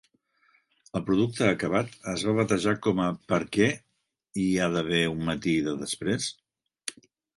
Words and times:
El 0.99 1.03
producte 1.09 1.43
acabat 1.49 1.91
es 2.13 2.23
va 2.29 2.33
batejar 2.39 2.73
com 2.87 3.01
a 3.07 3.09
"Per 3.33 3.39
què 3.57 3.67
hi 4.45 4.49
ha 4.65 4.71
d'haver 4.77 5.03
un 5.15 5.23
matí 5.29 5.55
de 5.69 5.75
després?" 5.83 6.33